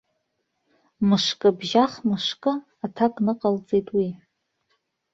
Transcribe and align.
Мышкы 1.07 1.49
бжьах 1.57 1.93
мышкы, 2.07 2.53
аҭак 2.85 3.13
ныҟалҵеит 3.25 3.87
уи. 3.95 4.09